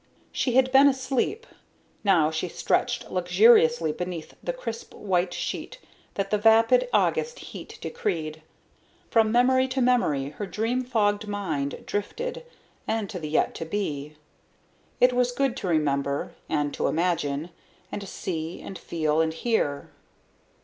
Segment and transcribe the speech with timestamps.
[0.31, 1.45] She had been asleep.
[2.03, 5.77] Now she stretched luxuriously beneath the crisp white sheet
[6.15, 8.41] that the vapid August heat decreed.
[9.11, 12.43] From memory to memory her dream fogged mind drifted,
[12.87, 14.15] and to the yet to be.
[14.99, 17.51] It was good to remember, and to imagine,
[17.91, 19.91] and to see and feel and hear....